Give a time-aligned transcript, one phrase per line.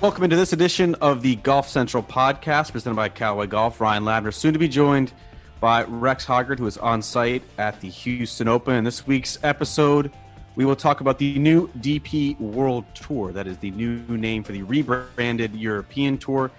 [0.00, 3.82] Welcome into this edition of the Golf Central podcast presented by Callaway Golf.
[3.82, 5.12] Ryan Lavner, soon to be joined
[5.60, 8.76] by Rex Hoggard, who is on site at the Houston Open.
[8.76, 10.10] In this week's episode,
[10.56, 13.30] we will talk about the new DP World Tour.
[13.32, 16.50] That is the new name for the rebranded European Tour,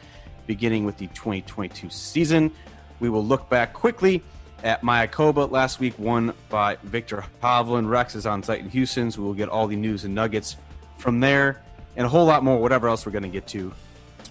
[0.45, 2.51] beginning with the 2022 season.
[2.99, 4.21] We will look back quickly
[4.63, 7.89] at Mayakoba last week, won by Viktor Hovland.
[7.89, 10.57] Rex is on site in Houston, so we'll get all the news and nuggets
[10.99, 11.59] from there
[11.95, 13.73] and a whole lot more, whatever else we're going to get to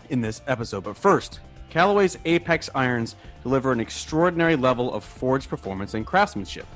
[0.08, 0.84] in this episode.
[0.84, 6.66] But first, Callaway's Apex irons deliver an extraordinary level of forged performance and craftsmanship.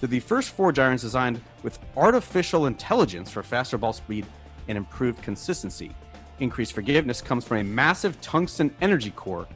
[0.00, 4.26] They're the first forged irons designed with artificial intelligence for faster ball speed
[4.68, 5.94] and improved consistency.
[6.40, 9.46] Increased forgiveness comes from a massive tungsten energy core,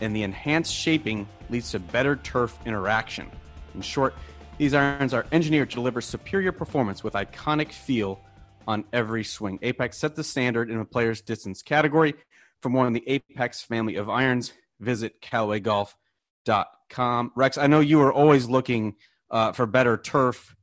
[0.00, 3.30] and the enhanced shaping leads to better turf interaction.
[3.74, 4.14] In short,
[4.58, 8.20] these irons are engineered to deliver superior performance with iconic feel
[8.70, 9.58] on every swing.
[9.62, 12.14] Apex set the standard in the player's distance category.
[12.62, 17.32] For more on the Apex family of irons, visit CallawayGolf.com.
[17.34, 18.94] Rex, I know you are always looking
[19.30, 20.54] uh, for better turf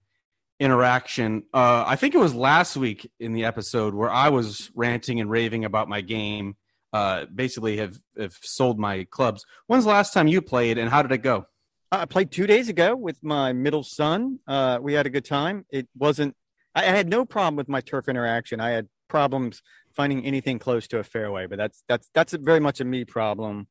[0.59, 1.44] interaction.
[1.53, 5.30] Uh, I think it was last week in the episode where I was ranting and
[5.30, 6.55] raving about my game.
[6.94, 9.45] Uh, basically, have, have sold my clubs.
[9.67, 11.45] When's the last time you played, and how did it go?
[11.91, 14.39] I played two days ago with my middle son.
[14.47, 15.66] Uh, we had a good time.
[15.69, 16.38] It wasn't
[16.78, 18.59] I, had no problem with my turf interaction.
[18.59, 19.61] I had problems
[19.95, 23.67] finding anything close to a fairway, but that's that's that's very much a me problem,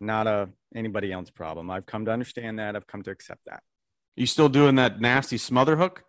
[0.00, 1.70] not a anybody else problem.
[1.70, 2.76] I've come to understand that.
[2.76, 3.62] I've come to accept that.
[4.14, 6.04] You still doing that nasty smother hook?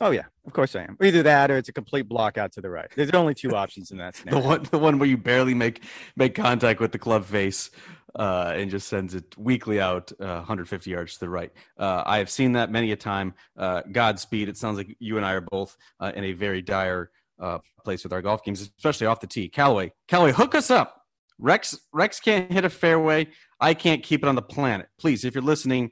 [0.00, 0.96] Oh yeah, of course I am.
[1.00, 2.90] Either that or it's a complete block out to the right.
[2.96, 4.40] There's only two options in that scenario.
[4.40, 5.82] the one, the one where you barely make
[6.16, 7.70] make contact with the club face,
[8.16, 11.52] uh, and just sends it weakly out uh, 150 yards to the right.
[11.78, 13.34] Uh, I have seen that many a time.
[13.56, 14.48] Uh, Godspeed.
[14.48, 18.02] It sounds like you and I are both uh, in a very dire uh, place
[18.02, 19.48] with our golf games, especially off the tee.
[19.48, 21.02] Callaway, Callaway, hook us up.
[21.38, 23.28] Rex, Rex can't hit a fairway.
[23.60, 24.88] I can't keep it on the planet.
[24.98, 25.90] Please, if you're listening,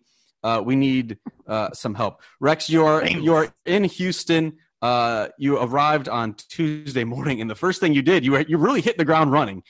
[0.64, 2.20] we need uh, some help.
[2.40, 4.58] Rex, you are you are in Houston.
[4.80, 8.80] Uh, you arrived on Tuesday morning, and the first thing you did, you you really
[8.80, 9.62] hit the ground running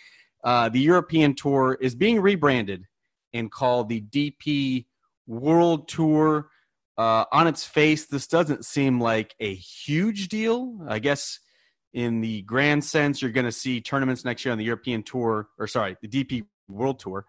[0.45, 2.87] uh, the European Tour is being rebranded
[3.33, 4.87] and called the DP
[5.27, 6.49] World Tour.
[6.99, 10.79] Uh, on its face, this doesn't seem like a huge deal.
[10.89, 11.39] I guess
[11.93, 15.49] in the grand sense, you're going to see tournaments next year on the European Tour,
[15.59, 17.25] or sorry, the DP World Tour,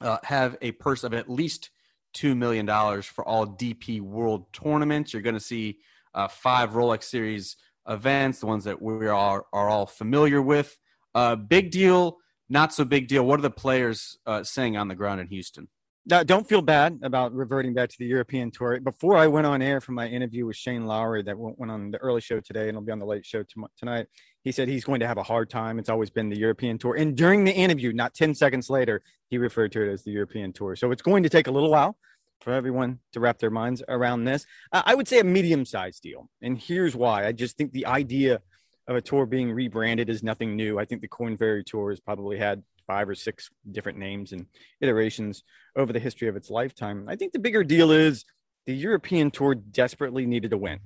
[0.00, 1.70] uh, have a purse of at least
[2.16, 2.66] $2 million
[3.02, 5.12] for all DP World tournaments.
[5.12, 5.78] You're going to see
[6.14, 7.56] uh, five Rolex Series
[7.88, 10.76] events, the ones that we are, are all familiar with.
[11.14, 12.18] Uh, big deal
[12.48, 13.24] not so big deal.
[13.26, 15.68] What are the players uh, saying on the ground in Houston?
[16.08, 18.78] Now, don't feel bad about reverting back to the European tour.
[18.78, 21.98] Before I went on air for my interview with Shane Lowry that went on the
[21.98, 23.42] early show today and will be on the late show
[23.76, 24.06] tonight,
[24.46, 25.76] he said he's going to have a hard time.
[25.76, 26.94] It's always been the European tour.
[26.94, 30.52] And during the interview, not 10 seconds later, he referred to it as the European
[30.52, 30.76] tour.
[30.76, 31.98] So it's going to take a little while
[32.42, 34.46] for everyone to wrap their minds around this.
[34.70, 36.30] I would say a medium sized deal.
[36.42, 38.40] And here's why I just think the idea
[38.86, 40.78] of a tour being rebranded is nothing new.
[40.78, 44.46] I think the Korn Ferry Tour has probably had five or six different names and
[44.80, 45.42] iterations
[45.74, 47.06] over the history of its lifetime.
[47.08, 48.24] I think the bigger deal is
[48.64, 50.78] the European Tour desperately needed to win.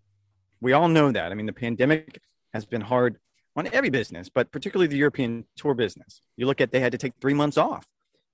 [0.63, 1.31] We all know that.
[1.31, 2.23] I mean, the pandemic
[2.55, 3.19] has been hard
[3.57, 6.21] on every business, but particularly the European Tour business.
[6.37, 7.87] You look at they had to take three months off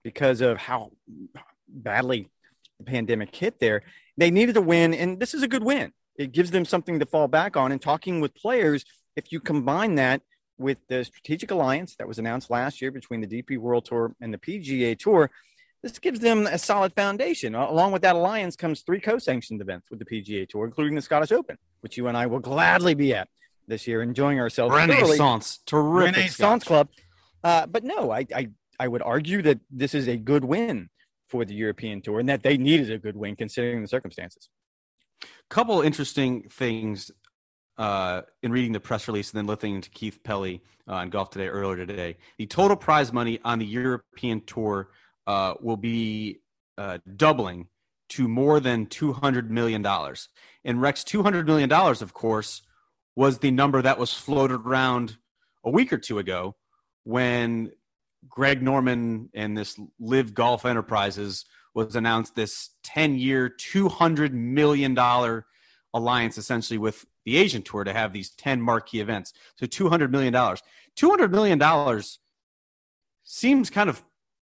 [0.03, 0.93] because of how
[1.69, 2.29] badly
[2.79, 3.83] the pandemic hit there.
[4.17, 5.93] They needed to win, and this is a good win.
[6.17, 7.73] It gives them something to fall back on.
[7.73, 8.85] And talking with players,
[9.17, 10.23] if you combine that
[10.59, 14.33] with the strategic alliance that was announced last year between the DP World Tour and
[14.33, 15.31] the PGA Tour,
[15.83, 17.55] this gives them a solid foundation.
[17.55, 21.33] Along with that alliance comes three co-sanctioned events with the PGA Tour, including the Scottish
[21.33, 23.29] Open, which you and I will gladly be at
[23.67, 24.75] this year, enjoying ourselves.
[24.75, 26.07] Renaissance, thoroughly.
[26.07, 26.89] terrific Renaissance Club.
[27.43, 30.89] Uh, but no, I, I I would argue that this is a good win
[31.29, 34.49] for the European Tour, and that they needed a good win considering the circumstances.
[35.49, 37.11] Couple interesting things
[37.79, 41.31] uh, in reading the press release and then listening to Keith Pelley uh, on Golf
[41.31, 44.91] Today earlier today, the total prize money on the European Tour
[45.27, 46.41] uh, will be
[46.79, 47.69] uh, doubling
[48.09, 49.85] to more than $200 million.
[50.65, 52.63] And Rex, $200 million, of course,
[53.17, 55.17] was the number that was floated around
[55.65, 56.55] a week or two ago
[57.05, 57.73] when
[58.29, 64.97] Greg Norman and this LIV Golf Enterprises was announced this 10 year, $200 million
[65.95, 69.33] alliance essentially with the Asian tour to have these 10 marquee events.
[69.59, 70.33] So $200 million.
[70.33, 72.03] $200 million
[73.25, 74.03] seems kind of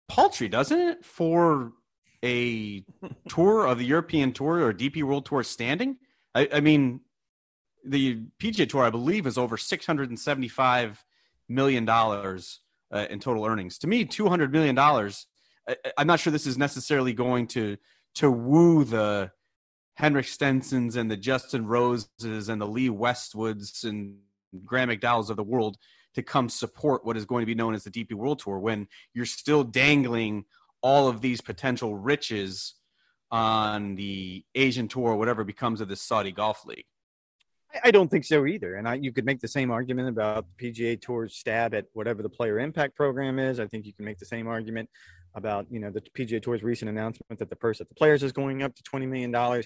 [0.07, 1.73] paltry, doesn't it, for
[2.23, 2.83] a
[3.29, 5.97] tour of the European Tour or DP World Tour standing?
[6.35, 7.01] I, I mean,
[7.89, 10.97] the PGA Tour, I believe, is over $675
[11.49, 12.39] million uh,
[13.09, 13.77] in total earnings.
[13.79, 15.27] To me, two hundred million dollars.
[15.97, 17.77] I'm not sure this is necessarily going to
[18.15, 19.31] to woo the
[19.95, 24.17] Henrik Stensons and the Justin Roses and the Lee Westwoods and
[24.63, 25.77] Graeme McDowell's of the world
[26.15, 28.87] to come support what is going to be known as the DP World Tour when
[29.13, 30.45] you're still dangling
[30.81, 32.75] all of these potential riches
[33.29, 36.85] on the Asian Tour, whatever becomes of the Saudi Golf League.
[37.83, 38.75] I don't think so either.
[38.75, 42.21] And I, you could make the same argument about the PGA Tour's stab at whatever
[42.21, 43.59] the player impact program is.
[43.59, 44.89] I think you can make the same argument
[45.35, 48.31] about you know the PGA Tour's recent announcement that the purse at the players is
[48.31, 49.65] going up to twenty million dollars.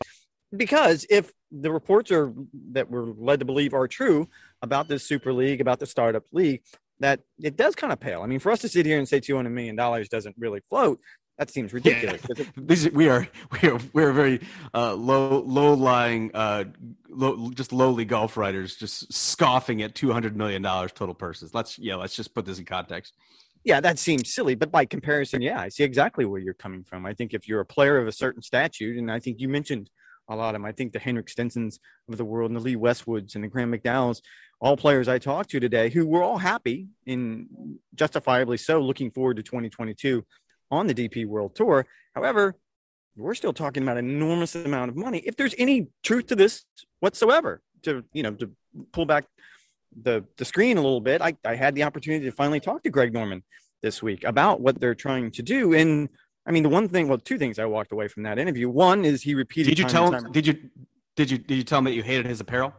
[0.56, 2.34] Because if the reports are
[2.72, 4.28] that we're led to believe are true
[4.62, 6.62] about this Super League, about the startup league,
[7.00, 8.22] that it does kind of pale.
[8.22, 10.62] I mean, for us to sit here and say two hundred million dollars doesn't really
[10.70, 11.00] float,
[11.38, 12.22] that seems ridiculous.
[12.38, 12.90] Yeah.
[12.94, 14.42] we are we are we are very
[14.74, 16.66] uh, low low lying, uh,
[17.10, 21.54] low, just lowly golf writers, just scoffing at two hundred million dollars total purses.
[21.54, 23.16] Let's yeah, let's just put this in context.
[23.64, 27.06] Yeah, that seems silly, but by comparison, yeah, I see exactly where you're coming from.
[27.06, 29.90] I think if you're a player of a certain statute, and I think you mentioned
[30.30, 30.66] a lot of them.
[30.66, 31.80] I think the Henrik Stensons
[32.10, 34.22] of the world and the Lee Westwoods and the Graeme McDowells,
[34.60, 37.48] all players I talked to today who were all happy and
[37.96, 40.26] justifiably so looking forward to 2022
[40.72, 41.86] on the DP World Tour.
[42.16, 42.56] However,
[43.16, 45.20] we're still talking about an enormous amount of money.
[45.20, 46.66] If there's any truth to this
[47.00, 48.52] whatsoever, to you know, to
[48.94, 49.26] pull back
[50.02, 52.90] the the screen a little bit, I, I had the opportunity to finally talk to
[52.90, 53.44] Greg Norman
[53.82, 55.74] this week about what they're trying to do.
[55.74, 56.10] And
[56.46, 58.70] I mean, the one thing, well, two things I walked away from that interview.
[58.70, 59.72] One is he repeated.
[59.72, 60.32] Did you tell him?
[60.32, 60.58] Did you
[61.16, 62.74] did you did you tell him that you hated his apparel?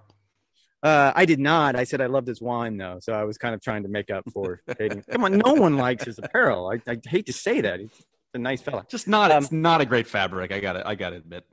[0.83, 1.77] Uh, I did not.
[1.77, 4.11] I said I loved his wine though, so I was kind of trying to make
[4.11, 5.03] up for hating.
[5.11, 6.73] Come on, no one likes his apparel.
[6.73, 7.79] I, I hate to say that.
[7.81, 8.85] He's a nice fella.
[8.89, 9.31] Just not.
[9.31, 10.51] Um, it's not a great fabric.
[10.51, 10.83] I got it.
[10.85, 11.45] I got to admit.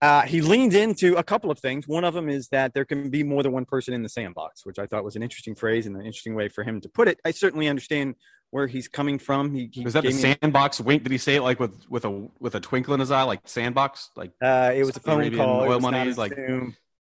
[0.00, 1.86] Uh, he leaned into a couple of things.
[1.86, 4.66] One of them is that there can be more than one person in the sandbox,
[4.66, 7.06] which I thought was an interesting phrase and an interesting way for him to put
[7.06, 7.20] it.
[7.24, 8.16] I certainly understand
[8.50, 9.54] where he's coming from.
[9.54, 11.04] He, he was that the sandbox wink?
[11.04, 13.42] Did he say it like with with a with a twinkle in his eye, like
[13.44, 14.10] sandbox?
[14.16, 15.60] Like uh, it was a phone Arabian call.
[15.60, 16.12] Oil money.
[16.14, 16.32] Like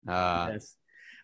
[0.06, 0.76] uh, yes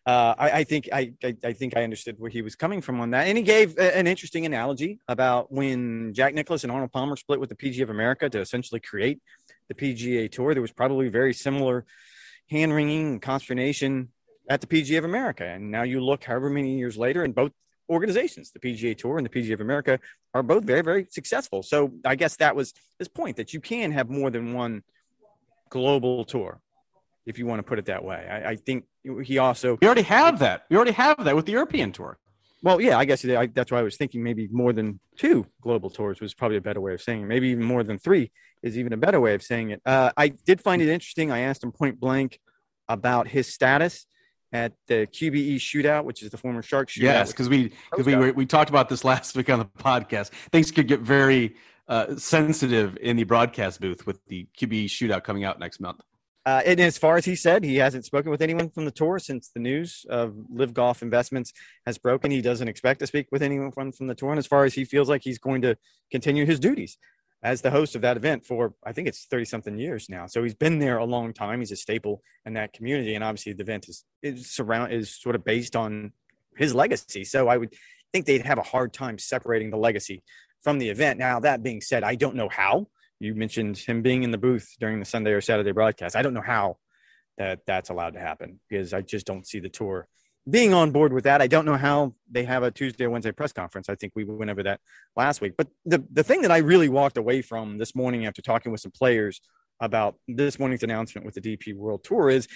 [0.07, 3.01] uh, I, I, think I, I, I, think I understood where he was coming from
[3.01, 6.93] on that, and he gave a, an interesting analogy about when Jack Nicklaus and Arnold
[6.93, 9.21] Palmer split with the PGA of America to essentially create
[9.69, 10.55] the PGA Tour.
[10.55, 11.85] There was probably very similar
[12.49, 14.11] hand wringing and consternation
[14.49, 17.51] at the PGA of America, and now you look, however many years later, and both
[17.91, 19.99] organizations, the PGA Tour and the PGA of America,
[20.35, 21.65] are both very very successful.
[21.65, 24.85] So I guess that was his point that you can have more than one
[25.69, 26.61] global tour
[27.27, 28.27] if you want to put it that way.
[28.31, 28.85] I, I think
[29.23, 30.65] he also we already have that.
[30.71, 32.19] We already have that with the European tour.
[32.63, 35.91] Well, yeah, I guess I, that's why I was thinking maybe more than two global
[35.91, 37.27] tours was probably a better way of saying it.
[37.27, 38.33] Maybe even more than three
[38.63, 39.83] is even a better way of saying it.
[39.85, 41.31] Uh, I did find it interesting.
[41.31, 42.41] I asked him point blank
[42.89, 44.07] about his status
[44.53, 47.03] at the QBE shootout, which is the former Shark shootout.
[47.03, 50.31] Yes, because we because we were, we talked about this last week on the podcast.
[50.51, 51.57] Things could get very
[51.89, 56.01] uh, sensitive in the broadcast booth with the QBE shootout coming out next month.
[56.47, 59.19] Uh, and as far as he said, he hasn't spoken with anyone from the tour
[59.19, 61.53] since the news of LIV Golf Investments
[61.85, 62.31] has broken.
[62.31, 64.31] He doesn't expect to speak with anyone from, from the tour.
[64.31, 65.77] And as far as he feels like he's going to
[66.13, 66.99] continue his duties
[67.43, 70.29] as the host of that event for, I think it's 30 something years now.
[70.29, 71.59] So he's been there a long time.
[71.59, 73.17] He's a staple in that community.
[73.17, 76.13] And obviously the event is, is surround is sort of based on
[76.57, 77.25] his legacy.
[77.25, 77.75] So I would
[78.13, 80.23] think they'd have a hard time separating the legacy
[80.63, 81.19] from the event.
[81.19, 82.87] Now, that being said, I don't know how
[83.19, 86.17] you mentioned him being in the booth during the Sunday or Saturday broadcast.
[86.17, 86.77] I don't know how
[87.39, 90.09] that that's allowed to happen because I just don't see the tour
[90.49, 91.43] being on board with that.
[91.43, 93.89] I don't know how they have a Tuesday or Wednesday press conference.
[93.89, 94.81] I think we went over that
[95.17, 95.55] last week.
[95.59, 98.81] But the, the thing that I really walked away from this morning after talking with
[98.81, 99.41] some players
[99.81, 102.47] about this morning's announcement with the DP World Tour is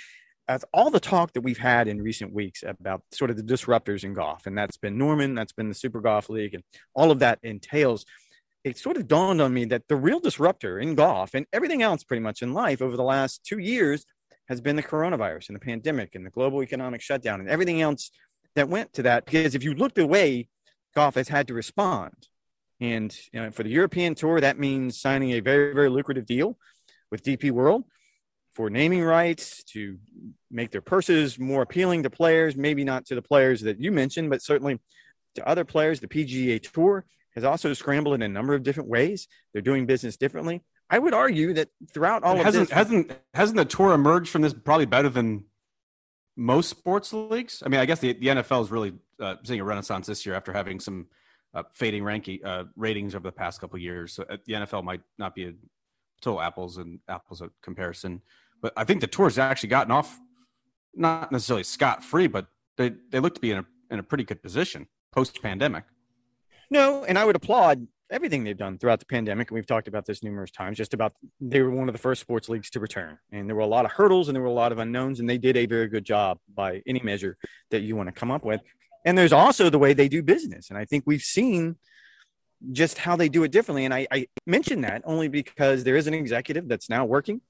[0.46, 4.04] as all the talk that we've had in recent weeks about sort of the disruptors
[4.04, 6.62] in golf, and that's been Norman, that's been the Super Golf League, and
[6.94, 8.04] all of that entails–
[8.64, 12.04] it sort of dawned on me that the real disruptor in golf and everything else
[12.04, 14.04] pretty much in life over the last two years
[14.48, 18.10] has been the coronavirus and the pandemic and the global economic shutdown and everything else
[18.56, 19.24] that went to that.
[19.24, 20.48] Because if you look the way
[20.94, 22.28] golf has had to respond,
[22.80, 26.58] and you know, for the European tour, that means signing a very, very lucrative deal
[27.10, 27.84] with DP World
[28.54, 29.98] for naming rights to
[30.50, 34.30] make their purses more appealing to players, maybe not to the players that you mentioned,
[34.30, 34.80] but certainly
[35.36, 36.00] to other players.
[36.00, 39.28] The PGA Tour has also scrambled in a number of different ways.
[39.52, 40.62] They're doing business differently.
[40.88, 44.42] I would argue that throughout all hasn't, of this, hasn't hasn't the tour emerged from
[44.42, 45.44] this probably better than
[46.36, 47.62] most sports leagues?
[47.64, 50.34] I mean, I guess the, the NFL is really uh, seeing a renaissance this year
[50.34, 51.06] after having some
[51.54, 54.14] uh, fading ranking uh, ratings over the past couple years.
[54.14, 55.52] So uh, the NFL might not be a
[56.20, 58.22] total apples and apples comparison,
[58.60, 60.18] but I think the tour's actually gotten off
[60.94, 62.46] not necessarily scot free, but
[62.76, 65.84] they they look to be in a in a pretty good position post pandemic.
[66.70, 69.50] No, and I would applaud everything they've done throughout the pandemic.
[69.50, 72.20] And we've talked about this numerous times, just about they were one of the first
[72.20, 73.18] sports leagues to return.
[73.32, 75.28] And there were a lot of hurdles and there were a lot of unknowns, and
[75.28, 77.36] they did a very good job by any measure
[77.70, 78.60] that you want to come up with.
[79.04, 80.70] And there's also the way they do business.
[80.70, 81.76] And I think we've seen
[82.72, 83.84] just how they do it differently.
[83.86, 87.40] And I, I mention that only because there is an executive that's now working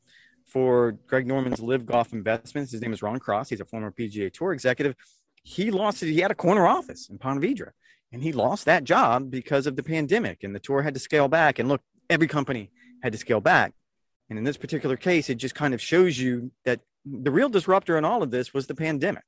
[0.47, 2.73] for Greg Norman's LIV Golf Investments.
[2.73, 3.51] His name is Ron Cross.
[3.51, 4.95] He's a former PGA Tour executive.
[5.43, 6.13] He lost it.
[6.13, 7.71] He had a corner office in Ponte Vedra
[8.13, 11.29] and he lost that job because of the pandemic and the tour had to scale
[11.29, 12.71] back and look every company
[13.03, 13.73] had to scale back.
[14.29, 17.97] And in this particular case it just kind of shows you that the real disruptor
[17.97, 19.25] in all of this was the pandemic.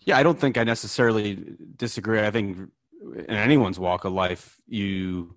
[0.00, 1.38] Yeah i don't think i necessarily
[1.76, 2.20] disagree.
[2.20, 2.70] I think
[3.16, 5.36] in anyone's walk of life you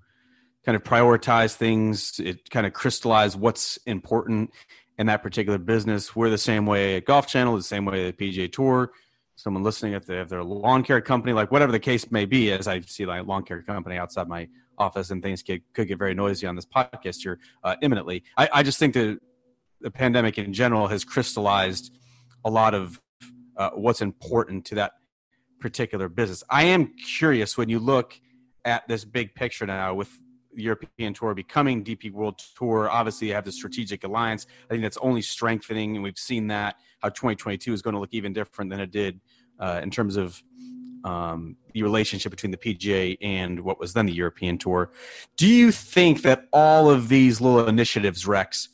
[0.65, 2.19] kind of prioritize things.
[2.19, 4.51] It kind of crystallize what's important
[4.97, 6.13] in that particular business.
[6.13, 8.91] We're the same way at golf channel the same way at pga tour
[9.37, 12.51] someone listening if they have their lawn care company, like whatever the case may be,
[12.51, 15.99] as I see like lawn care company outside my office and things could, could get
[15.99, 18.23] very noisy on this podcast here uh, imminently.
[18.35, 19.19] I, I just think that
[19.79, 21.95] the pandemic in general has crystallized
[22.43, 22.99] a lot of
[23.55, 24.93] uh, what's important to that
[25.59, 26.43] particular business.
[26.49, 28.19] I am curious when you look
[28.65, 30.09] at this big picture now with
[30.63, 32.89] European Tour becoming DP World Tour.
[32.89, 34.47] Obviously, you have the strategic alliance.
[34.65, 38.13] I think that's only strengthening, and we've seen that how 2022 is going to look
[38.13, 39.19] even different than it did
[39.59, 40.41] uh, in terms of
[41.03, 44.91] um, the relationship between the PGA and what was then the European Tour.
[45.37, 48.69] Do you think that all of these little initiatives, Rex,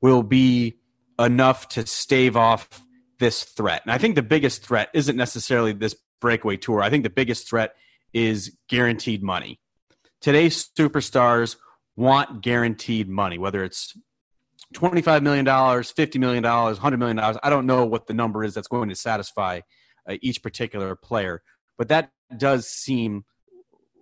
[0.00, 0.78] will be
[1.18, 2.68] enough to stave off
[3.18, 3.82] this threat?
[3.84, 6.80] And I think the biggest threat isn't necessarily this breakaway tour.
[6.80, 7.74] I think the biggest threat
[8.14, 9.60] is guaranteed money.
[10.24, 11.56] Today's superstars
[11.96, 13.94] want guaranteed money, whether it's
[14.74, 17.18] $25 million, $50 million, $100 million.
[17.18, 19.60] I don't know what the number is that's going to satisfy
[20.08, 21.42] uh, each particular player,
[21.76, 23.26] but that does seem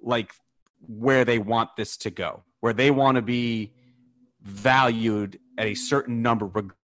[0.00, 0.32] like
[0.86, 3.72] where they want this to go, where they want to be
[4.42, 6.48] valued at a certain number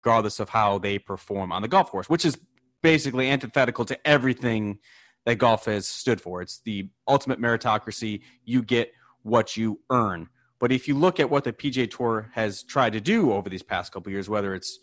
[0.04, 2.38] regardless of how they perform on the golf course, which is
[2.82, 4.80] basically antithetical to everything
[5.26, 6.42] that golf has stood for.
[6.42, 8.24] It's the ultimate meritocracy.
[8.44, 8.92] You get
[9.24, 10.30] what you earn.
[10.60, 13.64] But if you look at what the PGA Tour has tried to do over these
[13.64, 14.80] past couple years, whether it's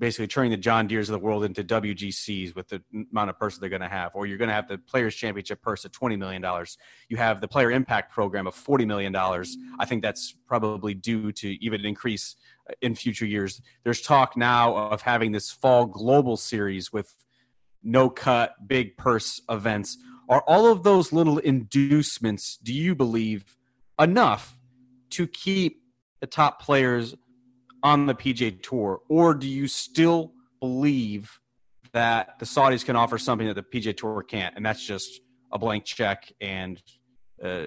[0.00, 2.82] basically turning the John Deeres of the world into WGCs with the
[3.12, 5.60] amount of purse they're going to have, or you're going to have the Players Championship
[5.60, 6.42] purse of $20 million.
[7.08, 9.14] You have the Player Impact Program of $40 million.
[9.14, 12.36] I think that's probably due to even increase
[12.68, 13.60] uh, in future years.
[13.84, 17.14] There's talk now of having this fall global series with
[17.82, 19.98] no cut, big purse events.
[20.30, 23.44] Are all of those little inducements, do you believe,
[24.00, 24.56] enough
[25.10, 25.82] to keep
[26.20, 27.14] the top players
[27.82, 31.40] on the PGA Tour, or do you still believe
[31.92, 35.20] that the Saudis can offer something that the PGA Tour can't, and that's just
[35.52, 36.80] a blank check and
[37.42, 37.66] uh,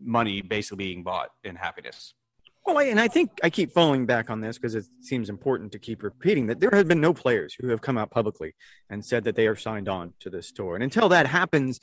[0.00, 2.14] money basically being bought in happiness?
[2.66, 5.78] Well, and I think I keep falling back on this because it seems important to
[5.78, 8.56] keep repeating that there have been no players who have come out publicly
[8.90, 10.74] and said that they are signed on to this tour.
[10.74, 11.78] And until that happens,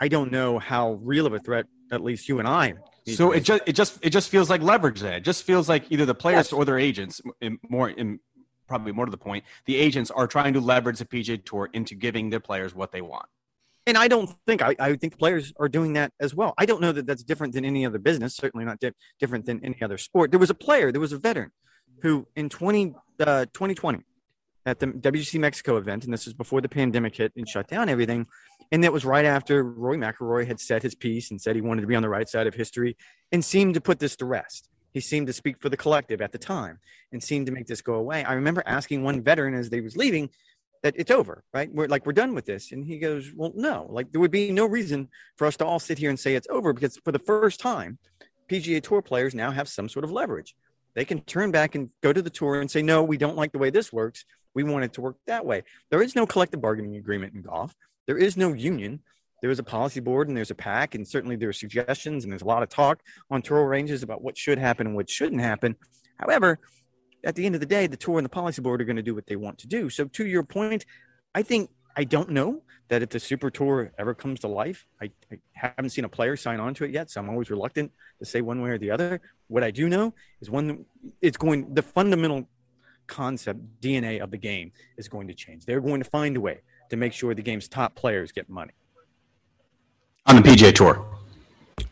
[0.00, 2.74] I don't know how real of a threat at least you and I.
[3.06, 5.00] So it just it just it just feels like leverage.
[5.00, 6.52] Then it just feels like either the players yes.
[6.52, 8.20] or their agents, in more in
[8.66, 11.94] probably more to the point, the agents are trying to leverage the PGA Tour into
[11.94, 13.26] giving their players what they want.
[13.86, 16.52] And I don't think I, I think players are doing that as well.
[16.58, 18.36] I don't know that that's different than any other business.
[18.36, 20.30] Certainly not di- different than any other sport.
[20.30, 21.50] There was a player, there was a veteran,
[22.02, 24.00] who in 20, uh, 2020
[24.66, 27.88] at the WGC Mexico event, and this was before the pandemic hit and shut down
[27.88, 28.26] everything
[28.70, 31.82] and that was right after Rory McIlroy had said his piece and said he wanted
[31.82, 32.96] to be on the right side of history
[33.32, 34.68] and seemed to put this to rest.
[34.92, 36.78] He seemed to speak for the collective at the time
[37.12, 38.24] and seemed to make this go away.
[38.24, 40.30] I remember asking one veteran as they was leaving
[40.82, 41.72] that it's over, right?
[41.72, 42.72] We're like, we're done with this.
[42.72, 45.78] And he goes, well, no, like there would be no reason for us to all
[45.78, 47.98] sit here and say it's over because for the first time,
[48.48, 50.54] PGA Tour players now have some sort of leverage.
[50.94, 53.52] They can turn back and go to the tour and say, no, we don't like
[53.52, 54.24] the way this works.
[54.54, 55.62] We want it to work that way.
[55.90, 57.74] There is no collective bargaining agreement in golf.
[58.06, 59.00] There is no union.
[59.40, 62.32] There is a policy board and there's a pack, and certainly there are suggestions and
[62.32, 63.00] there's a lot of talk
[63.30, 65.76] on tour ranges about what should happen and what shouldn't happen.
[66.16, 66.58] However,
[67.24, 69.02] at the end of the day, the tour and the policy board are going to
[69.02, 69.90] do what they want to do.
[69.90, 70.86] So, to your point,
[71.34, 75.10] I think I don't know that if the Super Tour ever comes to life, I,
[75.30, 78.24] I, haven't seen a player sign on to it yet, so I'm always reluctant to
[78.24, 79.20] say one way or the other.
[79.48, 80.84] What I do know is one,
[81.20, 82.48] it's going the fundamental
[83.08, 85.64] concept DNA of the game is going to change.
[85.64, 86.60] They're going to find a way
[86.90, 88.72] to make sure the game's top players get money.
[90.26, 91.04] On the PGA Tour.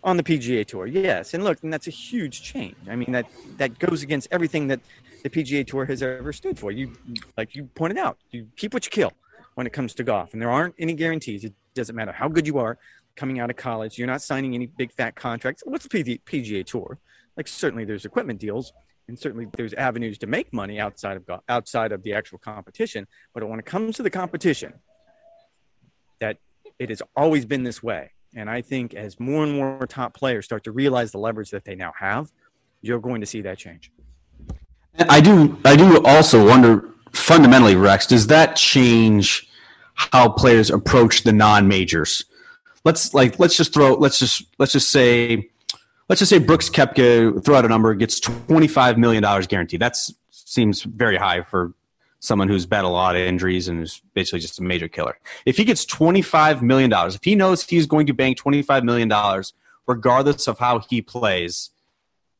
[0.04, 1.34] On the PGA Tour, yes.
[1.34, 2.76] And look, and that's a huge change.
[2.88, 4.80] I mean, that that goes against everything that
[5.22, 6.70] the PGA Tour has ever stood for.
[6.70, 6.92] You,
[7.36, 9.12] like you pointed out, you keep what you kill
[9.54, 11.44] when it comes to golf, and there aren't any guarantees.
[11.44, 12.78] It doesn't matter how good you are
[13.16, 13.98] coming out of college.
[13.98, 15.62] You're not signing any big fat contracts.
[15.64, 16.98] What's the PGA Tour?
[17.36, 18.72] Like certainly there's equipment deals,
[19.08, 23.06] and certainly there's avenues to make money outside of outside of the actual competition.
[23.34, 24.74] But when it comes to the competition,
[26.20, 26.38] that
[26.78, 28.12] it has always been this way.
[28.34, 31.64] And I think as more and more top players start to realize the leverage that
[31.64, 32.30] they now have,
[32.82, 33.90] you're going to see that change.
[35.08, 35.58] I do.
[35.64, 38.06] I do also wonder fundamentally, Rex.
[38.06, 39.48] Does that change
[39.94, 42.24] how players approach the non-majors?
[42.84, 45.50] Let's like let's just throw let's just let's just say
[46.08, 49.80] let's just say Brooks Koepka throw out a number gets twenty five million dollars guaranteed.
[49.80, 49.96] That
[50.30, 51.72] seems very high for
[52.20, 55.18] someone who's had a lot of injuries and is basically just a major killer.
[55.44, 58.62] If he gets twenty five million dollars, if he knows he's going to bank twenty
[58.62, 59.52] five million dollars
[59.86, 61.70] regardless of how he plays,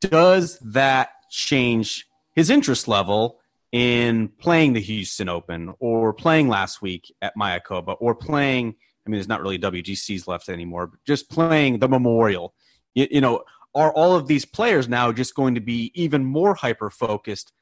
[0.01, 3.39] does that change his interest level
[3.73, 8.75] in playing the Houston Open or playing last week at Mayakoba or playing?
[9.07, 12.55] I mean, there's not really WGCs left anymore, but just playing the Memorial.
[12.95, 13.45] You, you know,
[13.77, 17.53] are all of these players now just going to be even more hyper focused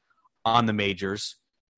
[0.45, 1.35] on the majors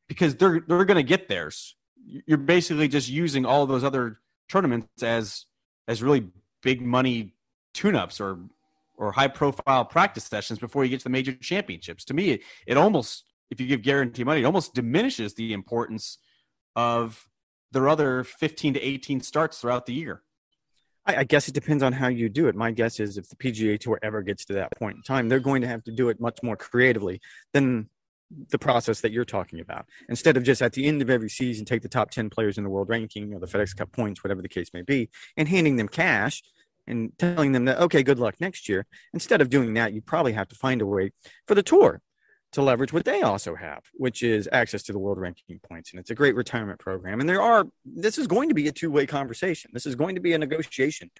[0.07, 1.75] because they're they're going to get theirs?
[2.05, 5.45] You're basically just using all those other tournaments as
[5.87, 6.27] as really
[6.61, 7.33] big money
[7.73, 8.39] tune-ups or
[8.97, 12.05] or high profile practice sessions before you get to the major championships.
[12.05, 16.19] To me, it, it almost if you give guarantee money, it almost diminishes the importance
[16.75, 17.27] of
[17.71, 20.21] their other 15 to 18 starts throughout the year.
[21.07, 22.55] I, I guess it depends on how you do it.
[22.55, 25.39] My guess is if the PGA Tour ever gets to that point in time, they're
[25.39, 27.21] going to have to do it much more creatively
[27.53, 27.89] than
[28.49, 29.85] the process that you're talking about.
[30.09, 32.63] Instead of just at the end of every season, take the top 10 players in
[32.63, 35.77] the world ranking, or the FedEx Cup points, whatever the case may be, and handing
[35.77, 36.43] them cash
[36.87, 38.85] and telling them that, okay, good luck next year.
[39.13, 41.11] Instead of doing that, you probably have to find a way
[41.47, 42.01] for the tour
[42.53, 45.91] to leverage what they also have, which is access to the world ranking points.
[45.91, 47.19] And it's a great retirement program.
[47.19, 49.71] And there are, this is going to be a two way conversation.
[49.73, 51.11] This is going to be a negotiation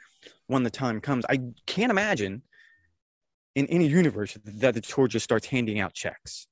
[0.47, 1.25] when the time comes.
[1.29, 2.43] I can't imagine
[3.55, 6.47] in any universe that the tour just starts handing out checks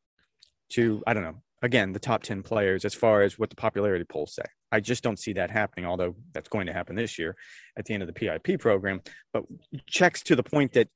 [0.69, 4.05] to, I don't know, again, the top 10 players as far as what the popularity
[4.05, 4.43] polls say.
[4.71, 7.35] I just don't see that happening, although that's going to happen this year
[7.77, 9.01] at the end of the PIP program.
[9.31, 9.45] But
[9.87, 10.89] checks to the point that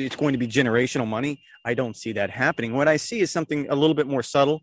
[0.00, 2.74] it's going to be generational money, I don't see that happening.
[2.74, 4.62] What I see is something a little bit more subtle,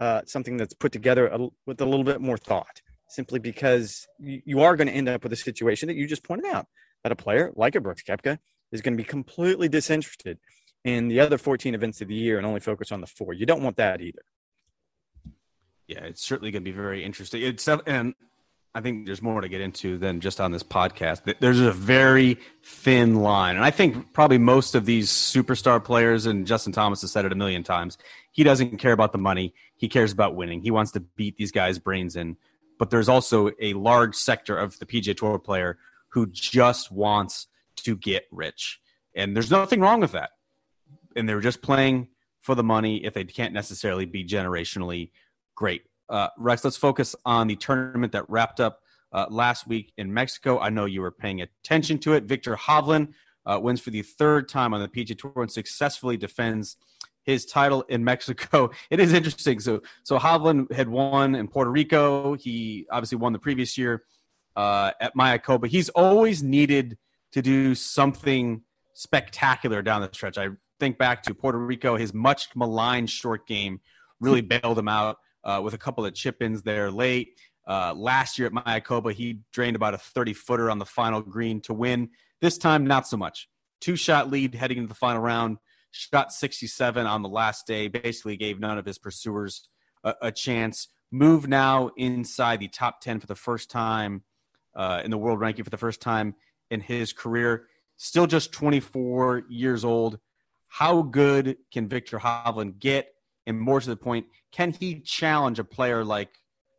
[0.00, 4.42] uh, something that's put together a, with a little bit more thought, simply because you,
[4.44, 6.66] you are going to end up with a situation that you just pointed out
[7.02, 8.38] that a player like a Brooks Koepka
[8.72, 10.38] is going to be completely disinterested
[10.84, 13.32] in the other 14 events of the year and only focus on the four.
[13.32, 14.22] You don't want that either.
[15.88, 17.42] Yeah, it's certainly going to be very interesting.
[17.42, 18.14] It's and
[18.76, 21.34] I think there's more to get into than just on this podcast.
[21.40, 26.46] There's a very thin line, and I think probably most of these superstar players, and
[26.46, 27.96] Justin Thomas has said it a million times.
[28.32, 30.60] He doesn't care about the money; he cares about winning.
[30.60, 32.36] He wants to beat these guys' brains in.
[32.78, 37.96] But there's also a large sector of the PGA Tour player who just wants to
[37.96, 38.78] get rich,
[39.14, 40.32] and there's nothing wrong with that.
[41.16, 42.08] And they're just playing
[42.42, 45.12] for the money if they can't necessarily be generationally
[45.56, 45.84] Great.
[46.08, 48.80] Uh, Rex, let's focus on the tournament that wrapped up
[49.12, 50.58] uh, last week in Mexico.
[50.58, 52.24] I know you were paying attention to it.
[52.24, 53.12] Viktor Hovland
[53.44, 56.76] uh, wins for the third time on the PGA Tour and successfully defends
[57.24, 58.70] his title in Mexico.
[58.90, 59.60] It is interesting.
[59.60, 62.34] So, so Hovland had won in Puerto Rico.
[62.34, 64.04] He obviously won the previous year
[64.56, 65.66] uh, at Mayakoba.
[65.66, 66.98] He's always needed
[67.32, 68.62] to do something
[68.94, 70.38] spectacular down the stretch.
[70.38, 70.48] I
[70.80, 73.80] think back to Puerto Rico, his much maligned short game
[74.20, 77.38] really bailed him out uh, with a couple of chip ins there late.
[77.66, 81.60] Uh, last year at Mayakoba, he drained about a 30 footer on the final green
[81.62, 82.10] to win.
[82.40, 83.48] This time, not so much.
[83.80, 85.58] Two shot lead heading into the final round.
[85.92, 87.88] Shot 67 on the last day.
[87.88, 89.68] Basically, gave none of his pursuers
[90.04, 90.88] a, a chance.
[91.10, 94.22] Move now inside the top 10 for the first time
[94.74, 96.34] uh, in the world ranking for the first time
[96.70, 97.66] in his career.
[97.96, 100.18] Still just 24 years old.
[100.68, 103.15] How good can Viktor Hovland get?
[103.46, 106.30] And more to the point, can he challenge a player like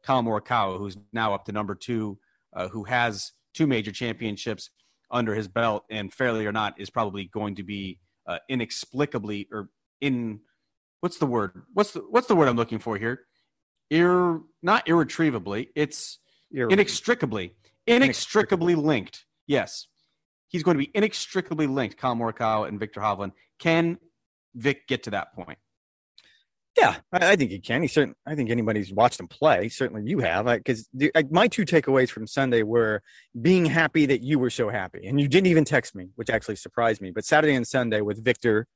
[0.04, 2.18] Collin Morikawa, who's now up to number two,
[2.54, 4.70] uh, who has two major championships
[5.10, 9.70] under his belt, and fairly or not, is probably going to be uh, inexplicably or
[10.02, 10.42] in
[11.02, 11.64] what's the word?
[11.74, 13.22] What's the what's the word I'm looking for here?
[13.90, 15.70] Ir not irretrievably.
[15.76, 16.20] It's
[16.52, 17.54] inextricably
[17.88, 19.26] inextricably linked.
[19.48, 19.88] Yes,
[20.50, 21.98] he's going to be inextricably linked.
[21.98, 23.32] Collin Morikawa and Viktor Hovland.
[23.60, 23.98] Can
[24.56, 25.58] Vic get to that point?
[26.78, 27.82] Yeah, I, I, think he can.
[27.82, 28.13] He certain.
[28.26, 29.68] I think anybody's watched him play.
[29.68, 30.46] Certainly, you have.
[30.46, 30.88] Because
[31.32, 33.02] my two takeaways from Sunday were
[33.42, 36.56] being happy that you were so happy, and you didn't even text me, which actually
[36.56, 37.12] surprised me.
[37.12, 38.68] But Saturday and Sunday with Viktor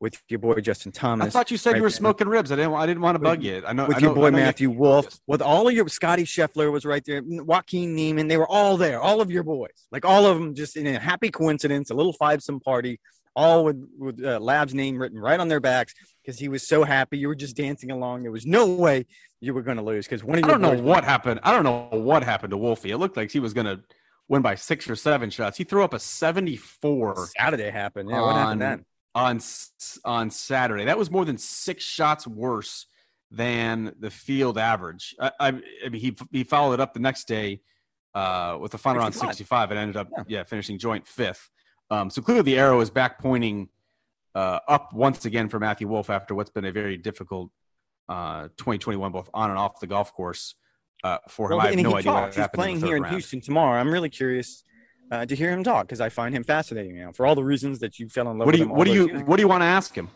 [0.00, 1.26] with your boy Justin Thomas.
[1.26, 1.96] I thought you said right you were there.
[1.96, 2.50] smoking ribs.
[2.50, 2.72] I didn't.
[2.72, 3.62] I didn't want to bug you.
[3.66, 3.86] I know.
[3.86, 7.04] with I your boy know Matthew Wolff, with all of your Scotty Scheffler was right
[7.04, 10.54] there, Joaquin Niemann, they were all there, all of your boys, like all of them,
[10.54, 12.98] just in a happy coincidence, a little five some party,
[13.36, 16.82] all with with uh, Lav's name written right on their backs because he was so
[16.82, 17.18] happy.
[17.18, 18.22] You were just dancing along.
[18.22, 19.06] There was no way
[19.40, 21.40] you were going to lose because one of I don't know what happened.
[21.42, 22.90] I don't know what happened to Wolfie.
[22.90, 23.80] It looked like he was going to
[24.28, 25.58] win by six or seven shots.
[25.58, 28.08] He threw up a 74 Saturday happened.
[28.08, 28.84] Yeah, what happened then?
[29.14, 29.40] On
[30.04, 30.84] on Saturday.
[30.84, 32.86] That was more than six shots worse
[33.32, 35.14] than the field average.
[35.20, 37.60] I, I, I mean, he he followed it up the next day
[38.14, 39.34] uh, with a final round 65.
[39.36, 40.24] 65 and ended up Yeah.
[40.28, 41.50] yeah, finishing joint fifth.
[41.90, 43.68] Um, so clearly the arrow is back pointing
[44.36, 47.50] uh, up once again for Matthew Wolff after what's been a very difficult
[48.08, 50.54] uh, 2021 both on and off the golf course
[51.02, 51.58] uh, for him.
[51.58, 53.14] Well, I have no idea He's playing in the here in round.
[53.14, 53.80] Houston tomorrow.
[53.80, 54.62] I'm really curious
[55.10, 57.44] uh, to hear him talk because I find him fascinating You know, for all the
[57.44, 59.42] reasons that you fell in love What do you what do you years what do
[59.42, 60.08] you want to ask him?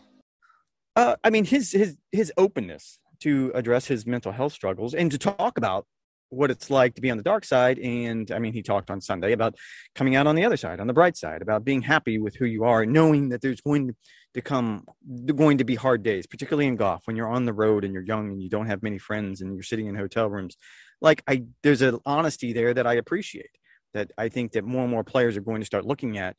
[0.95, 5.17] Uh, I mean, his his his openness to address his mental health struggles and to
[5.17, 5.85] talk about
[6.29, 7.79] what it's like to be on the dark side.
[7.79, 9.55] And I mean, he talked on Sunday about
[9.93, 12.45] coming out on the other side, on the bright side, about being happy with who
[12.45, 13.95] you are, and knowing that there's going
[14.33, 14.85] to come
[15.33, 18.03] going to be hard days, particularly in golf when you're on the road and you're
[18.03, 20.57] young and you don't have many friends and you're sitting in hotel rooms.
[21.01, 23.51] Like I, there's an honesty there that I appreciate.
[23.95, 26.35] That I think that more and more players are going to start looking at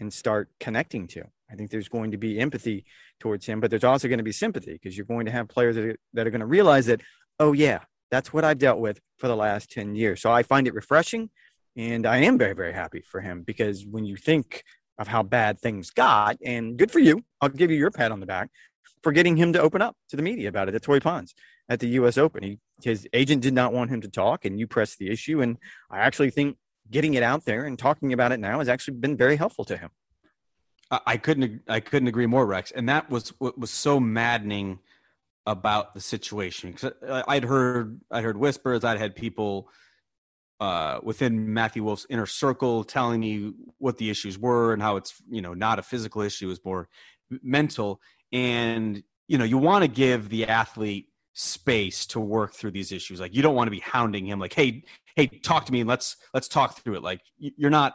[0.00, 1.24] and start connecting to.
[1.50, 2.86] I think there's going to be empathy
[3.18, 5.76] towards him, but there's also going to be sympathy because you're going to have players
[5.76, 7.02] that are, that are going to realize that,
[7.38, 10.22] oh, yeah, that's what I've dealt with for the last 10 years.
[10.22, 11.28] So I find it refreshing
[11.76, 14.62] and I am very, very happy for him because when you think
[14.98, 18.20] of how bad things got, and good for you, I'll give you your pat on
[18.20, 18.50] the back
[19.02, 21.34] for getting him to open up to the media about it at Torrey Pines
[21.68, 22.18] at the U.S.
[22.18, 22.42] Open.
[22.42, 25.40] He, his agent did not want him to talk, and you pressed the issue.
[25.40, 25.56] And
[25.90, 26.58] I actually think
[26.90, 29.76] getting it out there and talking about it now has actually been very helpful to
[29.76, 29.90] him.
[30.90, 32.72] I- couldn't I couldn't agree more, Rex.
[32.72, 34.80] And that was what was so maddening
[35.46, 36.92] about the situation because
[37.28, 38.84] I'd heard I'd heard whispers.
[38.84, 39.68] I'd had people
[40.60, 45.14] uh, within Matthew Wolff's inner circle telling me what the issues were and how it's
[45.30, 46.88] you know not a physical issue, it's more
[47.42, 48.00] mental.
[48.32, 53.20] And you know you want to give the athlete space to work through these issues.
[53.20, 54.38] Like you don't want to be hounding him.
[54.38, 54.84] Like hey
[55.20, 57.02] hey talk to me and let's let's talk through it.
[57.02, 57.94] Like you're not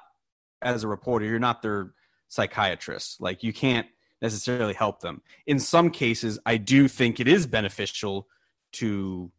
[0.62, 1.94] as a reporter, you're not their
[2.28, 3.22] psychiatrist.
[3.22, 3.88] Like you can't
[4.22, 5.22] necessarily help them.
[5.46, 8.28] In some cases, I do think it is beneficial
[8.74, 9.32] to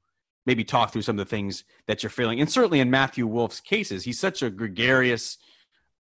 [0.45, 2.41] maybe talk through some of the things that you're feeling.
[2.41, 5.39] And certainly in Matthew Wolff's cases, he's such a gregarious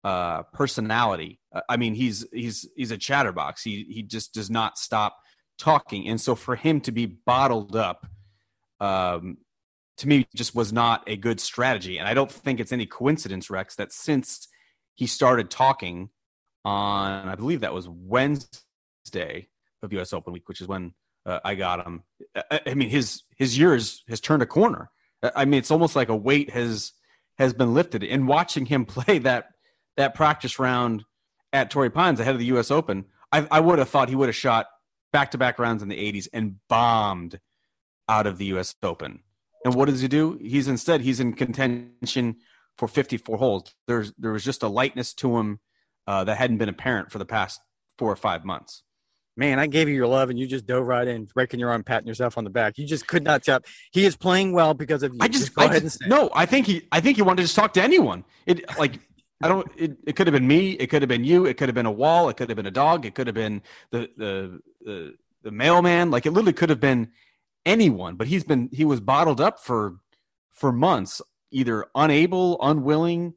[0.05, 1.41] uh, personality.
[1.53, 3.63] Uh, I mean, he's he's he's a chatterbox.
[3.63, 5.17] He he just does not stop
[5.59, 6.09] talking.
[6.09, 8.07] And so for him to be bottled up,
[8.81, 9.39] um,
[9.99, 11.99] to me, just was not a good strategy.
[11.99, 14.49] And I don't think it's any coincidence, Rex, that since
[14.95, 16.11] he started talking
[16.65, 19.49] on, I believe that was Wednesday
[19.83, 20.13] of U.S.
[20.13, 20.95] Open week, which is when
[21.27, 22.03] uh, I got him.
[22.37, 24.91] I, I mean, his his years has turned a corner.
[25.23, 26.93] I- I mean, it's almost like a weight has
[27.39, 28.03] has been lifted.
[28.05, 29.47] And watching him play that
[29.97, 31.05] that practice round
[31.53, 32.71] at Torrey Pines ahead of the U.S.
[32.71, 34.67] Open, I, I would have thought he would have shot
[35.13, 37.39] back to back rounds in the 80s and bombed
[38.09, 38.75] out of the U.S.
[38.83, 39.21] Open.
[39.65, 40.39] And what does he do?
[40.41, 42.37] He's instead he's in contention
[42.77, 43.75] for 54 holes.
[43.87, 45.61] There's there was just a lightness to him
[46.07, 47.61] uh, that hadn't been apparent for the past
[47.99, 48.83] four or five months.
[49.37, 51.83] Man, I gave you your love and you just dove right in, breaking your arm,
[51.83, 52.79] patting yourself on the back.
[52.79, 53.61] You just could not tell.
[53.91, 55.19] He is playing well because of you.
[55.21, 56.09] I just, go I ahead and just- say it.
[56.09, 56.31] no.
[56.35, 58.25] I think he, I think he wanted to just talk to anyone.
[58.47, 59.01] It like
[59.43, 59.67] I don't.
[59.77, 60.71] It, it could have been me.
[60.73, 61.47] It could have been you.
[61.47, 62.29] It could have been a wall.
[62.29, 63.07] It could have been a dog.
[63.07, 66.11] It could have been the the the, the mailman.
[66.13, 67.11] Like it literally could have been
[67.67, 68.17] anyone.
[68.17, 69.97] But he's been he was bottled up for
[70.53, 73.35] for months, either unable, unwilling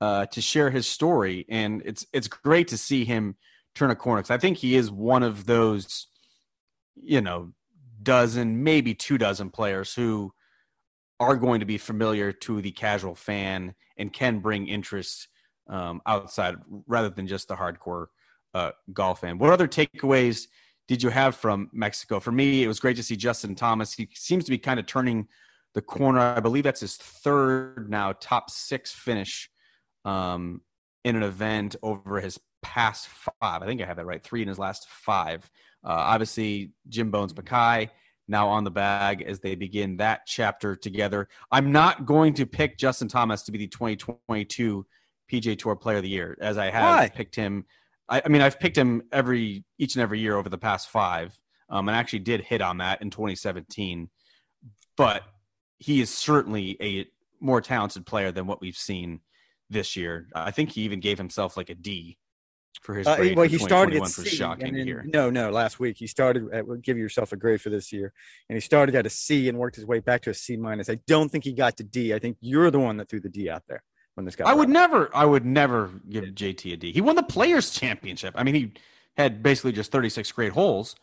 [0.00, 3.36] uh, to share his story, and it's it's great to see him
[3.74, 4.22] turn a corner.
[4.22, 6.08] 'cause I think he is one of those,
[6.96, 7.52] you know,
[8.02, 10.32] dozen, maybe two dozen players who
[11.18, 15.28] are going to be familiar to the casual fan and can bring interest
[15.68, 18.06] um, outside rather than just the hardcore
[18.54, 19.38] uh, golf fan.
[19.38, 20.46] What other takeaways
[20.88, 22.20] did you have from Mexico?
[22.20, 23.92] For me, it was great to see Justin Thomas.
[23.92, 25.28] He seems to be kind of turning
[25.74, 26.20] the corner.
[26.20, 29.50] I believe that's his third now top six finish
[30.04, 30.60] um,
[31.04, 33.62] in an event over his past five.
[33.62, 34.22] I think I have that right.
[34.22, 35.48] Three in his last five.
[35.84, 37.90] Uh, obviously, Jim Bones Mackay
[38.28, 41.28] now on the bag as they begin that chapter together.
[41.50, 44.86] I'm not going to pick Justin Thomas to be the 2022
[45.30, 47.08] PGA Tour Player of the Year, as I have Why?
[47.08, 47.64] picked him.
[48.08, 51.38] I, I mean, I've picked him every each and every year over the past five,
[51.68, 54.08] um, and actually did hit on that in 2017.
[54.96, 55.22] But
[55.78, 57.06] he is certainly a
[57.40, 59.20] more talented player than what we've seen
[59.68, 60.28] this year.
[60.34, 62.18] I think he even gave himself like a D
[62.80, 65.04] for his Uh, well, he started at 2021 was C, shocking then- hear.
[65.06, 66.48] No, no, last week he started.
[66.52, 68.12] At, give yourself a grade for this year,
[68.48, 70.88] and he started at a C and worked his way back to a C minus.
[70.88, 72.14] I don't think he got to D.
[72.14, 73.82] I think you're the one that threw the D out there
[74.16, 74.48] when this got.
[74.48, 74.72] I would up.
[74.72, 76.92] never, I would never give JT a D.
[76.92, 78.34] He won the Players Championship.
[78.36, 78.72] I mean, he
[79.16, 80.96] had basically just 36 great holes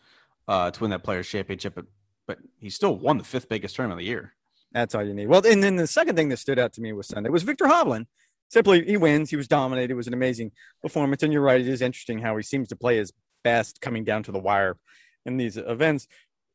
[0.46, 1.86] uh, to win that Players Championship, but,
[2.26, 4.34] but he still won the fifth biggest tournament of the year.
[4.72, 5.28] That's all you need.
[5.28, 7.66] Well, and then the second thing that stood out to me was Sunday was Viktor
[7.66, 8.06] Hovland.
[8.48, 9.30] Simply, he wins.
[9.30, 9.92] He was dominated.
[9.92, 10.50] It was an amazing
[10.82, 11.22] performance.
[11.22, 11.60] And you're right.
[11.60, 13.12] It is interesting how he seems to play his
[13.44, 14.76] best coming down to the wire
[15.24, 16.08] in these events.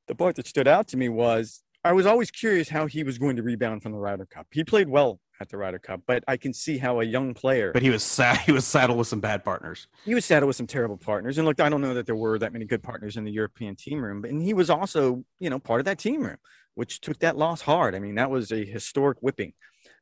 [0.08, 3.17] The part that stood out to me was I was always curious how he was
[3.17, 4.48] going to rebound from the Ryder Cup.
[4.52, 7.71] He played well at the Ryder Cup, but I can see how a young player,
[7.71, 8.38] But he was sad.
[8.45, 9.88] He was saddled with some bad partners.
[10.06, 11.38] he was saddled with some terrible partners.
[11.38, 13.75] And look, I don't know that there were that many good partners in the European
[13.75, 16.38] team room, but and he was also, you know, part of that team room,
[16.75, 17.95] which took that loss hard.
[17.95, 19.54] I mean, that was a historic whipping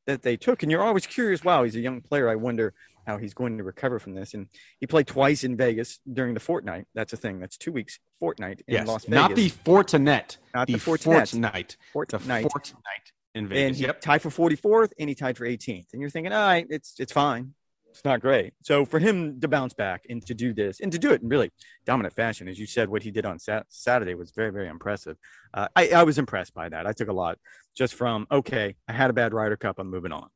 [0.06, 0.63] that they took.
[0.63, 2.30] And you're always curious, wow, he's a young player.
[2.30, 2.73] I wonder
[3.06, 4.34] how he's going to recover from this.
[4.34, 4.47] And
[4.80, 6.86] he played twice in Vegas during the fortnight.
[6.93, 7.39] That's a thing.
[7.39, 9.15] That's two weeks fortnight in Yes, Las Vegas.
[9.15, 11.76] not the Fortinet, not the, the Fortinet.
[11.93, 13.12] Fortnite, the Fortnite.
[13.45, 14.02] Fortnite in and he Yep.
[14.02, 15.93] tied for 44th and he tied for 18th.
[15.93, 17.54] And you're thinking, all right, it's it's fine.
[17.89, 18.54] It's not great.
[18.63, 21.30] So for him to bounce back and to do this and to do it in
[21.30, 21.50] really
[21.86, 25.17] dominant fashion, as you said, what he did on Sat- Saturday was very, very impressive.
[25.52, 26.86] Uh, I, I was impressed by that.
[26.86, 27.39] I took a lot
[27.76, 29.80] just from, okay, I had a bad Ryder Cup.
[29.80, 30.30] I'm moving on.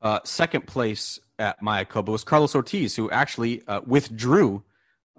[0.00, 4.62] Uh, second place at Mayakoba was Carlos Ortiz, who actually uh, withdrew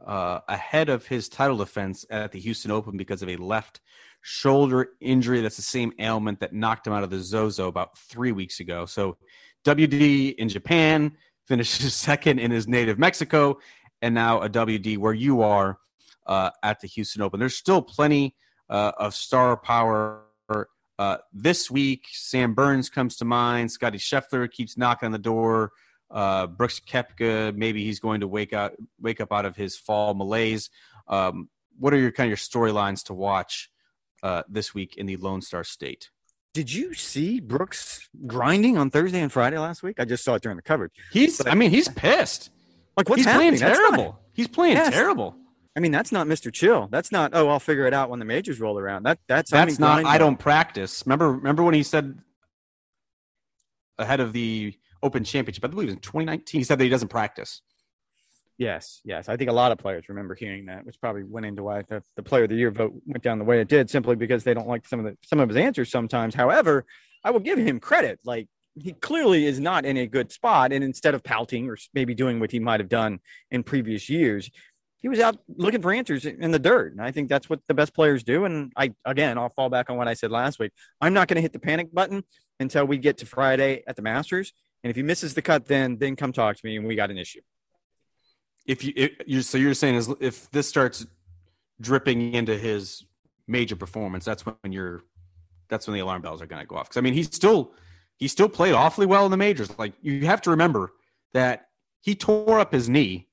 [0.06, 3.82] uh, ahead of his title defense at the Houston Open because of a left
[4.22, 5.42] shoulder injury.
[5.42, 8.86] That's the same ailment that knocked him out of the Zozo about three weeks ago.
[8.86, 9.18] So,
[9.66, 13.58] WD in Japan finishes second in his native Mexico,
[14.02, 15.78] and now a WD where you are
[16.26, 17.40] uh, at the Houston Open.
[17.40, 18.36] There's still plenty
[18.70, 20.24] uh, of star power
[21.00, 23.72] uh, this week, Sam Burns comes to mind.
[23.72, 25.72] Scotty Scheffler keeps knocking on the door.
[26.10, 30.13] Uh, Brooks Koepka, maybe he's going to wake up wake up out of his fall
[30.13, 30.70] malaise.
[31.08, 33.70] Um, what are your kind of your storylines to watch
[34.24, 36.10] uh, this week in the Lone Star State?
[36.54, 40.00] Did you see Brooks grinding on Thursday and Friday last week?
[40.00, 40.91] I just saw it during the coverage.
[41.12, 42.50] He's, But- I mean, he's pissed.
[42.96, 43.50] Like, what's he's happening?
[43.58, 44.20] playing That's not- terrible.
[44.34, 44.91] He's playing Yes.
[44.93, 45.36] terrible.
[45.76, 46.52] I mean, that's not Mr.
[46.52, 46.88] Chill.
[46.89, 49.04] That's not, oh, I'll figure it out when the majors roll around.
[49.04, 50.06] That That's, I That's mean, not.
[50.06, 51.04] I don't practice.
[51.06, 52.17] Remember, remember when he said
[54.00, 56.90] ahead of the Open Championship, I believe it was in 2019, he said that he
[56.90, 57.62] doesn't practice.
[58.58, 59.30] Yes, yes.
[59.30, 62.02] I think a lot of players remember hearing that, which probably went into why the,
[62.16, 64.56] the player of the year vote went down the way it did, simply because they
[64.56, 66.34] don't like some of the some of his answers sometimes.
[66.34, 66.86] However,
[67.24, 68.20] I will give him credit.
[68.24, 72.16] Like he clearly is not in a good spot, and instead of pouting or maybe
[72.16, 73.20] doing what he might have done
[73.52, 74.50] in previous years,
[74.98, 76.94] he was out looking for answers in the dirt.
[76.94, 78.46] And I think that's what the best players do.
[78.46, 80.72] And I again, I'll fall back on what I said last week.
[81.00, 82.24] I'm not going to hit the panic button
[82.60, 84.52] until we get to Friday at the Masters.
[84.88, 87.12] And if he misses the cut, then then come talk to me, and we got
[87.12, 87.41] an issue.
[88.65, 91.06] if you, if you so you're saying is if this starts
[91.82, 93.04] dripping into his
[93.50, 95.04] major performance that's when you're
[95.67, 96.88] that's when the alarm bells are going to go off.
[96.88, 97.73] Because i mean he's still
[98.15, 99.78] he still played awfully well in the majors.
[99.78, 100.93] Like you have to remember
[101.34, 101.67] that
[102.00, 103.28] he tore up his knee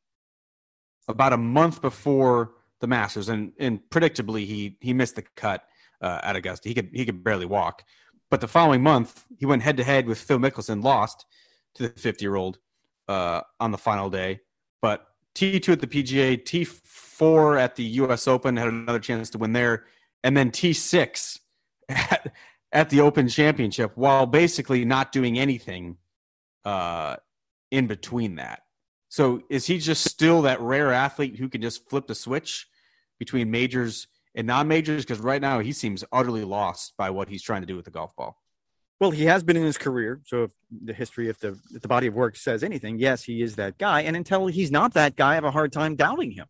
[1.06, 5.62] about a month before the masters and and predictably he he missed the cut
[6.00, 6.68] uh, at augusta.
[6.68, 7.84] He could he could barely walk.
[8.28, 11.24] But the following month he went head to head with phil mickelson lost
[11.74, 12.58] to the 50 year old
[13.08, 14.40] uh, on the final day
[14.84, 19.54] but T2 at the PGA, T4 at the US Open, had another chance to win
[19.54, 19.86] there,
[20.22, 21.38] and then T6
[21.88, 22.34] at,
[22.70, 25.96] at the Open Championship while basically not doing anything
[26.66, 27.16] uh,
[27.70, 28.64] in between that.
[29.08, 32.66] So is he just still that rare athlete who can just flip the switch
[33.18, 35.06] between majors and non majors?
[35.06, 37.90] Because right now he seems utterly lost by what he's trying to do with the
[37.90, 38.43] golf ball.
[39.00, 40.20] Well, he has been in his career.
[40.24, 43.42] So if the history, if the if the body of work says anything, yes, he
[43.42, 44.02] is that guy.
[44.02, 46.46] And until he's not that guy, I have a hard time doubting him.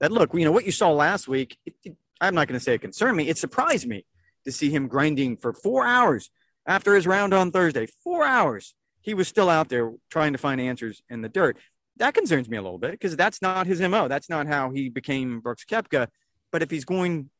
[0.00, 1.56] That look, you know what you saw last week.
[1.64, 3.28] It, it, I'm not going to say it concerned me.
[3.28, 4.04] It surprised me
[4.44, 6.30] to see him grinding for four hours
[6.66, 7.86] after his round on Thursday.
[8.04, 8.74] Four hours.
[9.00, 11.56] He was still out there trying to find answers in the dirt.
[11.98, 14.08] That concerns me a little bit because that's not his mo.
[14.08, 16.08] That's not how he became Brooks Koepka.
[16.52, 17.30] But if he's going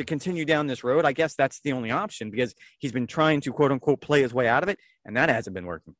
[0.00, 3.40] to continue down this road, I guess that's the only option because he's been trying
[3.42, 5.94] to quote unquote play his way out of it, and that hasn't been working.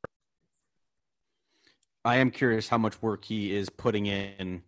[2.03, 4.63] I am curious how much work he is putting in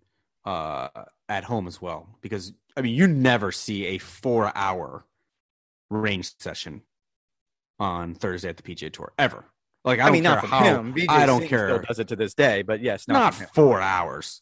[0.45, 0.89] uh,
[1.27, 5.03] at home as well, because I mean, you never see a four-hour
[5.89, 6.83] range session
[7.79, 9.45] on Thursday at the PGA Tour ever.
[9.83, 10.93] Like I, I, mean, don't not care how him.
[10.93, 11.79] Vijay I don't Singh care.
[11.79, 14.41] Does it to this day, but yes, not, not four hours.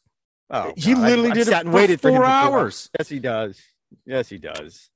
[0.49, 1.03] Oh, he God.
[1.03, 2.89] literally I've- I've did it and for waited for four hours.
[2.99, 3.57] Yes, he does.
[4.05, 4.89] Yes, he does.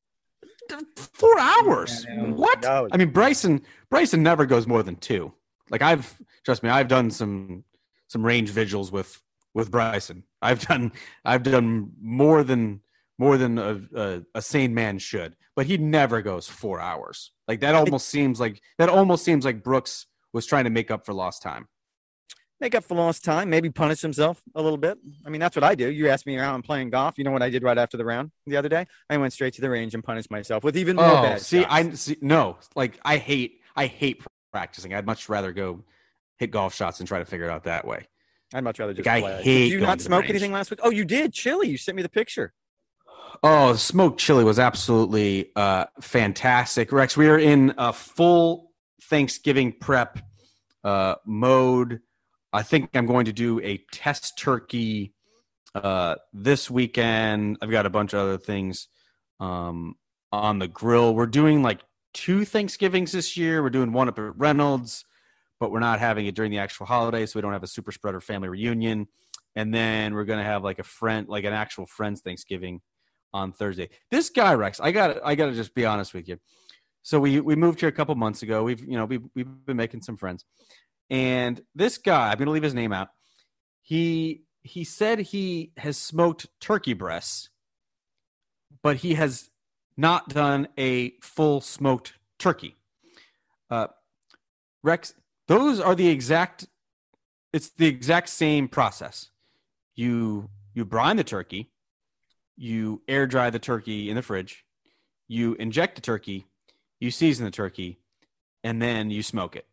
[0.95, 2.05] Four hours.
[2.09, 2.21] I.
[2.31, 2.61] What?
[2.63, 2.87] No.
[2.91, 3.61] I mean, Bryson.
[3.89, 5.33] Bryson never goes more than two.
[5.69, 7.63] Like I've trust me, I've done some
[8.07, 9.21] some range vigils with
[9.53, 10.23] with Bryson.
[10.41, 10.91] I've done
[11.23, 12.81] I've done more than
[13.17, 17.31] more than a, a, a, sane man should, but he never goes four hours.
[17.47, 21.05] Like that almost seems like that almost seems like Brooks was trying to make up
[21.05, 21.67] for lost time.
[22.61, 24.97] Make up for lost time, maybe punish himself a little bit.
[25.25, 25.91] I mean, that's what I do.
[25.91, 27.17] You asked me how I'm playing golf.
[27.17, 28.87] You know what I did right after the round the other day?
[29.09, 31.41] I went straight to the range and punished myself with even more oh, bad.
[31.41, 31.73] See, shots.
[31.73, 32.17] I see.
[32.21, 34.93] No, like I hate I hate practicing.
[34.93, 35.83] I'd much rather go
[36.37, 38.07] hit golf shots and try to figure it out that way.
[38.53, 39.33] I'd much rather just like, play.
[39.33, 39.69] I hate.
[39.69, 40.79] Did you not smoke anything last week?
[40.81, 41.33] Oh, you did.
[41.33, 41.67] Chili.
[41.67, 42.53] You sent me the picture.
[43.43, 46.91] Oh, smoked chili was absolutely uh, fantastic.
[46.91, 48.71] Rex, we are in a full
[49.03, 50.19] Thanksgiving prep
[50.83, 51.99] uh, mode.
[52.55, 55.13] I think I'm going to do a test turkey
[55.75, 57.57] uh, this weekend.
[57.61, 58.87] I've got a bunch of other things
[59.41, 59.95] um,
[60.31, 61.13] on the grill.
[61.13, 61.81] We're doing like
[62.13, 63.61] two Thanksgivings this year.
[63.61, 65.03] We're doing one up at Reynolds,
[65.59, 67.91] but we're not having it during the actual holiday, so we don't have a super
[67.91, 69.09] spreader family reunion.
[69.57, 72.79] And then we're gonna have like a friend, like an actual friends Thanksgiving
[73.33, 73.89] on Thursday.
[74.11, 76.37] This guy Rex, I got I got to just be honest with you.
[77.03, 78.63] So we we moved here a couple months ago.
[78.63, 80.43] We've you know we've we've been making some friends,
[81.09, 83.09] and this guy I'm going to leave his name out.
[83.81, 87.49] He he said he has smoked turkey breasts,
[88.81, 89.49] but he has
[89.95, 92.75] not done a full smoked turkey.
[93.69, 93.87] Uh,
[94.83, 95.13] Rex,
[95.47, 96.67] those are the exact.
[97.53, 99.29] It's the exact same process.
[99.95, 101.71] You you brine the turkey
[102.57, 104.65] you air dry the turkey in the fridge,
[105.27, 106.45] you inject the turkey,
[106.99, 107.99] you season the turkey,
[108.63, 109.65] and then you smoke it.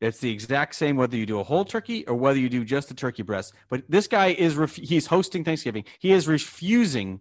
[0.00, 2.88] It's the exact same whether you do a whole turkey or whether you do just
[2.88, 3.52] the turkey breast.
[3.68, 5.84] But this guy is ref- he's hosting Thanksgiving.
[5.98, 7.20] He is refusing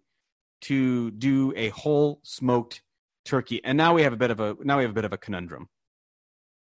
[0.62, 2.82] to do a whole smoked
[3.26, 3.64] turkey.
[3.64, 5.18] And now we have a bit of a now we have a bit of a
[5.18, 5.70] conundrum.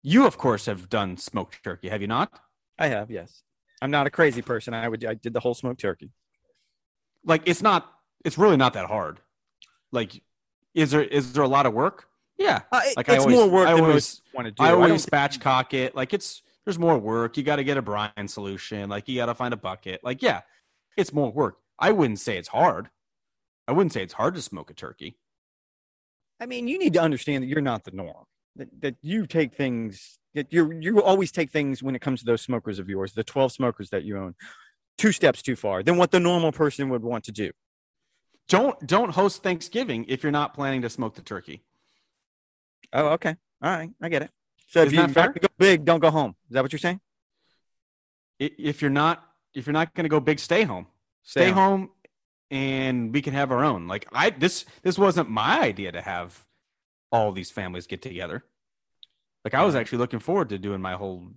[0.03, 2.39] You of course have done smoked turkey, have you not?
[2.79, 3.43] I have, yes.
[3.81, 4.75] I'm not a crazy person.
[4.75, 6.11] I would I did the whole smoked turkey.
[7.25, 7.91] Like it's not
[8.25, 9.21] it's really not that hard.
[9.93, 10.23] Like,
[10.75, 12.09] is there is there a lot of work?
[12.39, 14.63] Yeah, uh, like it's always, more work I than always want to do.
[14.63, 15.95] I always spatchcock it.
[15.95, 17.37] Like it's there's more work.
[17.37, 18.89] You got to get a brine solution.
[18.89, 20.03] Like you got to find a bucket.
[20.03, 20.41] Like yeah,
[20.97, 21.59] it's more work.
[21.79, 22.91] I wouldn't say it's hard.
[23.69, 25.17] I wouldn't say it's hard to smoke a turkey.
[26.41, 28.25] I mean, you need to understand that you're not the norm.
[28.57, 32.27] That, that you take things that you you always take things when it comes to
[32.27, 34.35] those smokers of yours, the 12 smokers that you own,
[34.99, 37.53] two steps too far than what the normal person would want to do
[38.49, 41.63] don't don't host Thanksgiving if you're not planning to smoke the turkey.
[42.93, 43.37] Oh, okay.
[43.63, 44.31] All right, I get it.
[44.69, 45.33] So if you fair?
[45.33, 46.35] go big, don't go home.
[46.49, 47.01] Is that what you're saying?
[48.39, 50.87] If you're not if you're not going to go big, stay home.
[51.23, 51.81] Stay, stay home.
[51.81, 51.91] home,
[52.51, 53.87] and we can have our own.
[53.87, 56.45] Like I this this wasn't my idea to have
[57.13, 58.45] all these families get together.
[59.45, 61.29] Like I was actually looking forward to doing my whole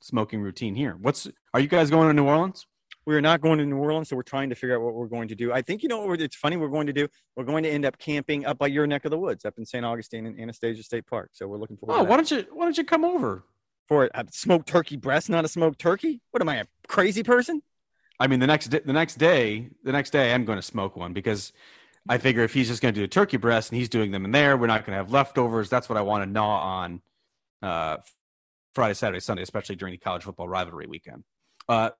[0.00, 0.96] smoking routine here.
[1.00, 2.66] What's are you guys going to New Orleans?
[3.06, 5.06] We are not going to New Orleans, so we're trying to figure out what we're
[5.06, 5.52] going to do.
[5.52, 6.56] I think you know what it's funny.
[6.56, 7.06] We're going to do.
[7.36, 9.64] We're going to end up camping up by your neck of the woods, up in
[9.64, 9.84] St.
[9.84, 11.30] Augustine and Anastasia State Park.
[11.32, 12.00] So we're looking forward.
[12.00, 13.44] Oh, why don't you why don't you come over
[13.86, 15.30] for a smoked turkey breast?
[15.30, 16.20] Not a smoked turkey.
[16.32, 17.62] What am I, a crazy person?
[18.18, 21.12] I mean, the next the next day, the next day, I'm going to smoke one
[21.12, 21.52] because
[22.08, 24.24] I figure if he's just going to do a turkey breast and he's doing them
[24.24, 25.70] in there, we're not going to have leftovers.
[25.70, 27.02] That's what I want to gnaw on
[27.62, 27.98] uh,
[28.74, 31.22] Friday, Saturday, Sunday, especially during the college football rivalry weekend.
[31.68, 31.90] Uh,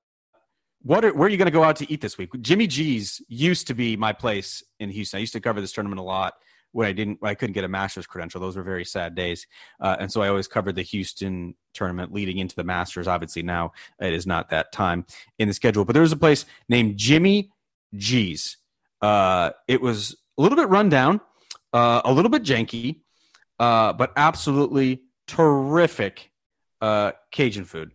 [0.81, 2.29] what are, where are you going to go out to eat this week?
[2.41, 5.17] Jimmy G's used to be my place in Houston.
[5.17, 6.35] I used to cover this tournament a lot
[6.71, 8.39] when I didn't, when I couldn't get a Masters credential.
[8.39, 9.47] Those were very sad days,
[9.81, 13.07] uh, and so I always covered the Houston tournament leading into the Masters.
[13.07, 15.05] Obviously, now it is not that time
[15.39, 15.85] in the schedule.
[15.85, 17.49] But there was a place named Jimmy
[17.95, 18.57] G's.
[19.01, 21.21] Uh, it was a little bit run down,
[21.73, 23.01] uh, a little bit janky,
[23.59, 26.31] uh, but absolutely terrific
[26.81, 27.91] uh, Cajun food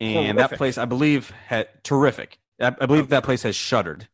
[0.00, 0.50] and terrific.
[0.50, 2.38] that place I believe had terrific.
[2.60, 4.08] I, I believe that place has shuttered,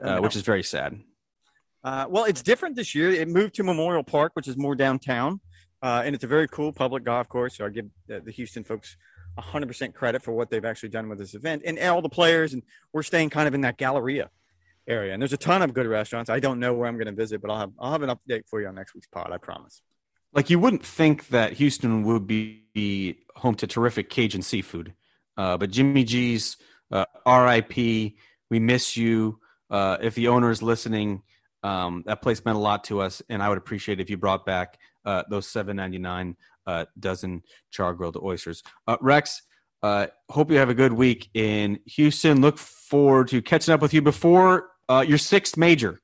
[0.00, 1.00] uh, which is very sad.
[1.84, 3.10] Uh, well, it's different this year.
[3.10, 5.40] It moved to Memorial Park, which is more downtown,
[5.82, 7.56] uh, and it's a very cool public golf course.
[7.56, 8.96] So I give the Houston folks
[9.38, 12.52] 100% credit for what they've actually done with this event and all the players.
[12.52, 14.30] And we're staying kind of in that Galleria
[14.86, 15.12] area.
[15.12, 16.30] And there's a ton of good restaurants.
[16.30, 18.48] I don't know where I'm going to visit, but I'll have I'll have an update
[18.48, 19.30] for you on next week's pod.
[19.32, 19.82] I promise
[20.32, 24.94] like you wouldn't think that Houston would be home to terrific Cajun seafood,
[25.36, 26.56] uh, but Jimmy G's,
[26.90, 28.16] uh, R.I.P.
[28.50, 29.38] We miss you.
[29.70, 31.22] Uh, if the owner is listening,
[31.62, 34.44] um, that place meant a lot to us, and I would appreciate if you brought
[34.44, 38.62] back uh, those seven ninety nine uh, dozen char grilled oysters.
[38.86, 39.42] Uh, Rex,
[39.82, 42.40] hope you have a good week in Houston.
[42.40, 44.68] Look forward to catching up with you before
[45.06, 46.01] your sixth major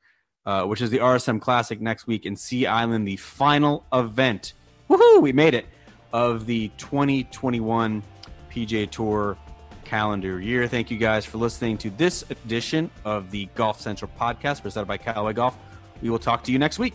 [0.49, 4.55] uh, which is the RSM Classic next week in Sea Island, the final event.
[4.89, 5.21] Woohoo!
[5.21, 5.67] We made it
[6.15, 8.03] of the 2021
[8.51, 9.37] PGA Tour
[9.85, 10.67] calendar year.
[10.67, 14.97] Thank you guys for listening to this edition of the Golf Central podcast presented by
[14.97, 15.55] Callaway Golf.
[16.01, 16.95] We will talk to you next week.